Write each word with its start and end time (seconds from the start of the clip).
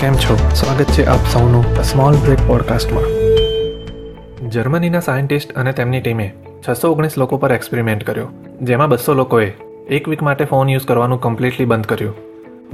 કેમ 0.00 0.14
છો? 0.14 0.34
સ્વાગત 0.54 0.88
છે 0.94 1.04
આપ 1.04 1.28
સૌનું 1.32 1.64
સ્મોલ 1.82 2.16
બ્રેક 2.24 2.40
પોડકાસ્ટમાં 2.46 3.04
જર્મનીના 4.50 5.00
સાયન્ટિસ્ટ 5.00 5.52
અને 5.52 5.72
તેમની 5.72 6.00
ટીમે 6.00 6.26
છસો 6.64 6.88
ઓગણીસ 6.92 7.14
લોકો 7.18 7.36
પર 7.36 7.52
એક્સપેરિમેન્ટ 7.52 8.02
કર્યો, 8.04 8.26
જેમાં 8.62 8.88
બસો 8.88 9.14
લોકોએ 9.14 9.46
એક 9.88 10.08
વીક 10.08 10.22
માટે 10.22 10.44
ફોન 10.44 10.68
યુઝ 10.68 10.86
કરવાનું 10.86 11.20
કમ્પ્લીટલી 11.20 11.66
બંધ 11.66 11.86
કર્યું. 11.86 12.14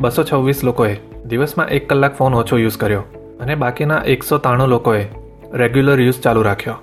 બસો 0.01 0.23
છવ્વીસ 0.23 0.63
લોકોએ 0.65 0.95
દિવસમાં 1.31 1.69
એક 1.69 1.87
કલાક 1.89 2.17
ફોન 2.17 2.35
ઓછો 2.35 2.57
યુઝ 2.57 2.79
કર્યો 2.79 3.05
અને 3.41 3.55
બાકીના 3.55 4.01
એકસો 4.15 4.39
ત્રાણું 4.39 4.69
લોકોએ 4.69 5.05
રેગ્યુલર 5.55 6.01
યુઝ 6.01 6.19
ચાલુ 6.21 6.43
રાખ્યો. 6.43 6.75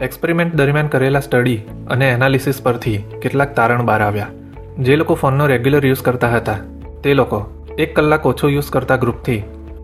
એક્સપેરિમેન્ટ 0.00 0.56
દરમિયાન 0.56 0.90
કરેલા 0.94 1.20
સ્ટડી 1.20 1.60
અને 1.88 2.08
એનાલિસિસ 2.08 2.58
પરથી 2.62 2.96
કેટલાક 3.22 3.54
તારણ 3.54 3.82
બહાર 3.82 4.02
આવ્યા. 4.02 4.34
જે 4.80 4.96
લોકો 4.96 5.14
ફોનનો 5.14 5.46
રેગ્યુલર 5.46 5.86
યુઝ 5.86 6.02
કરતા 6.02 6.32
હતા, 6.34 6.58
તે 7.04 7.14
લોકો 7.14 7.40
એક 7.78 7.94
કલાક 7.96 8.26
ઓછો 8.26 8.48
યુઝ 8.48 8.70
કરતા 8.70 8.96
ગ્રુપથી 8.96 9.38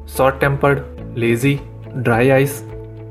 short 0.08 0.38
tempered 0.40 0.80
lazy, 1.16 1.58
dry 1.96 2.30
eyes 2.30 2.54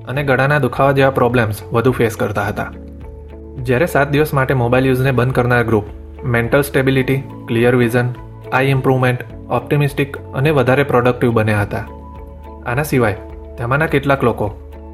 અને 0.08 0.24
ગળાના 0.24 0.60
દુખાવા 0.60 0.92
જેવા 0.92 1.10
પ્રોબ્લેમ્સ 1.10 1.64
વધુ 1.72 1.92
ફેસ 1.92 2.18
કરતા 2.18 2.44
હતા. 2.44 2.72
જ્યારે 3.64 3.86
સાત 3.86 4.12
દિવસ 4.12 4.34
માટે 4.34 4.54
મોબાઈલ 4.54 4.86
યુઝને 4.86 5.12
બંધ 5.12 5.34
કરનાર 5.34 5.64
group, 5.64 5.86
mental 6.26 6.62
stability, 6.62 7.24
clear 7.48 7.76
vision, 7.76 8.14
eye 8.54 8.68
improvement, 8.68 9.24
optimistic 9.50 10.18
અને 10.34 10.52
વધારે 10.52 10.84
પ્રોડક્ટિવ 10.84 11.32
બન્યા 11.32 11.62
હતા. 11.62 11.86
આના 12.66 12.84
સિવાય, 12.84 13.18
તેમાંના 13.58 13.88
કેટલાક 13.88 14.24
લોકો 14.24 14.50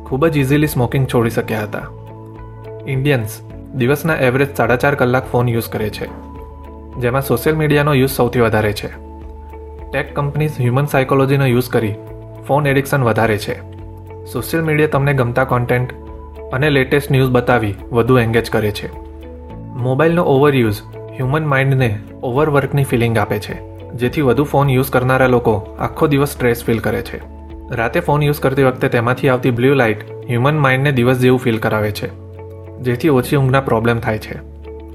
ખૂબ 0.07 0.27
જ 0.27 0.37
ઇઝીલી 0.37 0.67
સ્મોકિંગ 0.67 1.05
છોડી 1.13 1.29
શક્યા 1.29 1.61
હતા. 1.61 1.85
ઇન્ડિયન્સ 2.87 3.41
દિવસના 3.75 4.15
એવરેજ 4.27 4.55
સાડા 4.55 4.75
ચાર 4.75 4.95
કલાક 4.95 5.27
ફોન 5.31 5.49
યુઝ 5.49 5.69
કરે 5.69 5.89
છે, 5.89 6.09
જેમાં 6.99 7.21
સોશિયલ 7.23 7.55
મીડિયાનો 7.55 7.93
યુઝ 7.93 8.11
સૌથી 8.11 8.39
વધારે 8.39 8.73
છે. 8.73 9.08
ટેક 9.91 10.09
કંપનીઝ 10.15 10.57
હ્યુમન 10.59 10.85
સાયકોલોજીનો 10.85 11.45
યુઝ 11.45 11.69
કરી 11.69 11.95
ફોન 12.47 12.67
એડિક્શન 12.67 13.03
વધારે 13.03 13.37
છે. 13.37 13.53
સોશિયલ 14.31 14.63
મીડિયા 14.63 14.87
તમને 14.87 15.13
ગમતા 15.13 15.45
કોન્ટેન્ટ 15.45 15.93
અને 16.53 16.69
લેટેસ્ટ 16.69 17.11
ન્યૂઝ 17.11 17.31
બતાવી 17.31 17.75
વધુ 17.91 18.17
એન્ગેજ 18.17 18.49
કરે 18.49 18.71
છે. 18.71 18.89
મોબાઈલનો 19.77 20.23
ઓવરયુઝ 20.25 20.81
હ્યુમન 21.15 21.47
માઇન્ડને 21.47 21.89
ઓવરવર્કની 22.23 22.83
ફિલિંગ 22.83 23.17
આપે 23.17 23.39
છે, 23.39 23.55
જેથી 23.93 24.21
વધુ 24.21 24.43
ફોન 24.43 24.69
યુઝ 24.69 24.91
કરનારા 24.91 25.27
લોકો 25.27 25.53
આખો 25.79 26.07
દિવસ 26.07 26.29
સ્ટ્રેસ 26.29 26.63
ફીલ 26.63 26.79
કરે 26.79 27.01
છે. 27.01 27.21
રાતે 27.71 27.99
ફોન 27.99 28.23
યુઝ 28.23 28.39
કરતી 28.39 28.63
વખતે 28.63 28.87
તેમાંથી 28.89 29.29
આવતી 29.29 29.51
બ્લુ 29.51 29.73
લાઇટ 29.73 30.05
હ્યુમન 30.27 30.57
માઇન્ડને 30.57 30.91
દિવસ 30.91 31.17
જેવું 31.17 31.39
ફીલ 31.39 31.57
કરાવે 31.57 31.91
છે, 31.91 32.11
જેથી 32.81 33.09
ઓછી 33.09 33.37
ઊંઘના 33.37 33.61
પ્રોબ્લેમ 33.61 33.99
થાય 33.99 34.19
છે. 34.19 34.37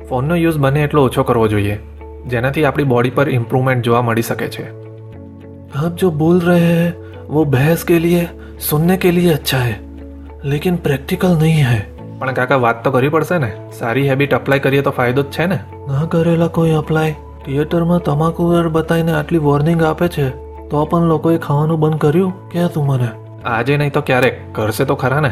ફોનનો 0.08 0.36
યુઝ 0.36 0.58
બને 0.58 0.84
એટલો 0.84 1.04
ઓછો 1.04 1.22
કરવો 1.22 1.48
જોઈએ, 1.48 1.76
જેનાથી 2.26 2.64
આપણી 2.64 2.84
બોડી 2.84 3.10
પર 3.10 3.28
ઇમ્પ્રુવમેન્ટ 3.30 3.84
જોવા 3.84 4.02
મળી 4.02 4.22
શકે 4.22 4.48
છે. 4.48 4.83
आप 5.75 5.95
जो 5.95 6.11
बोल 6.13 6.39
रहे 6.41 6.65
हैं 6.71 6.89
वो 7.29 7.45
बहस 7.47 7.83
के 7.83 7.99
लिए 7.99 8.27
सुनने 8.61 8.97
के 8.97 9.11
लिए 9.11 9.33
अच्छा 9.33 9.57
है 9.59 9.77
लेकिन 10.45 10.77
प्रैक्टिकल 10.79 11.39
नहीं 11.39 11.63
है 11.63 11.79
પણ 12.19 12.33
કાકા 12.33 12.59
વાત 12.59 12.83
તો 12.83 12.91
કરવી 12.91 13.11
પડશે 13.11 13.39
ને 13.39 13.49
સારી 13.75 14.05
હેબિટ 14.07 14.33
અપ્લાય 14.35 14.63
કરીએ 14.63 14.83
તો 14.83 14.93
ફાયદો 14.93 15.23
જ 15.23 15.35
છે 15.35 15.47
ને 15.47 15.59
ના 15.89 16.07
કરેલા 16.09 16.49
કોઈ 16.55 16.75
અપ્લાય 16.75 17.13
થિયેટરમાં 17.43 18.03
તમાકુ 18.05 18.47
દર 18.49 18.69
બતાવીને 18.71 19.13
આટલી 19.13 19.41
વોર્નિંગ 19.41 19.83
આપે 19.85 20.05
છે 20.09 20.27
તો 20.67 20.83
પણ 20.85 21.07
લોકોએ 21.07 21.37
ખાવાનું 21.39 21.79
બંધ 21.79 22.01
કર્યું 22.01 22.33
કે 22.51 22.67
તું 22.73 22.89
મને 22.89 23.09
આજે 23.47 23.73
નહીં 23.75 23.93
તો 23.93 24.01
ક્યારેક 24.03 24.43
કરશે 24.53 24.83
તો 24.85 24.97
ખરા 24.97 25.21
ને 25.21 25.31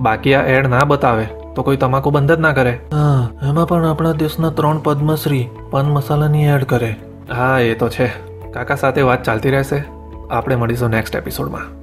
બાકી 0.00 0.34
આ 0.34 0.44
એડ 0.54 0.68
ના 0.68 0.84
બતાવે 0.88 1.24
તો 1.56 1.62
કોઈ 1.62 1.78
તમાકુ 1.78 2.12
બંધ 2.12 2.34
જ 2.34 2.40
ના 2.40 2.54
કરે 2.54 2.74
હા 2.94 3.22
એમાં 3.44 3.68
પણ 3.68 3.88
આપણા 3.88 4.14
દેશના 4.20 4.52
ત્રણ 4.58 4.84
પદ્મશ્રી 4.84 5.42
પાન 5.72 5.92
મસાલાની 5.92 6.46
એડ 6.54 6.64
કરે 6.70 6.90
હા 7.34 7.56
એ 7.66 7.74
તો 7.76 7.88
છે 7.88 8.08
કાકા 8.53 8.75
સાથે 8.75 9.01
વાત 9.01 9.23
ચાલતી 9.23 9.51
રહેશે. 9.51 9.83
આપણે 10.29 10.55
મળીશું 10.55 10.89
નેક્સ્ટ 10.89 11.15
એપિસોડમાં 11.15 11.78